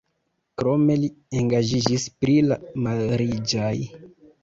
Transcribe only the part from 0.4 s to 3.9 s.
Krome li engaĝiĝis pri la malriĝaj.